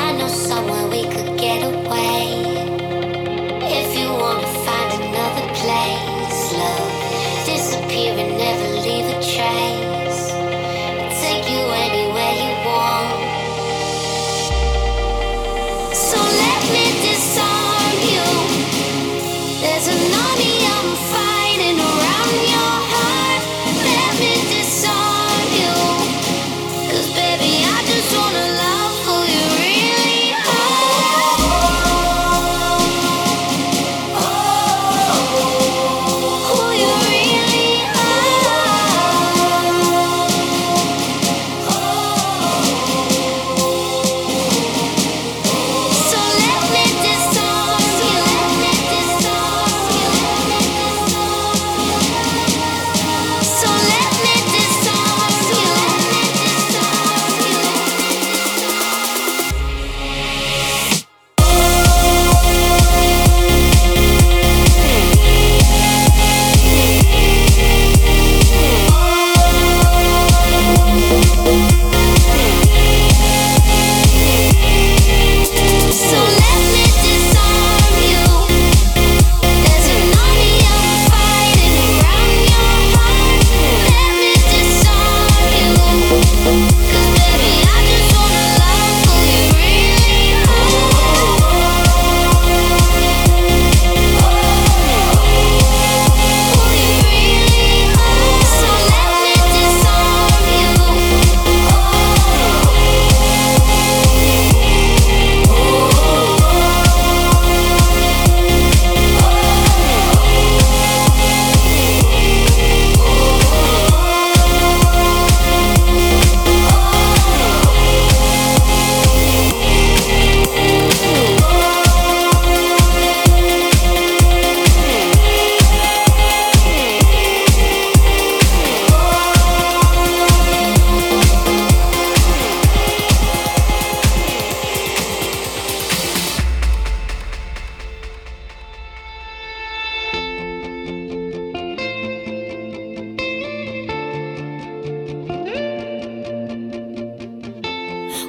[0.00, 2.67] I know somewhere we could get away.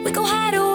[0.03, 0.68] We go hide away.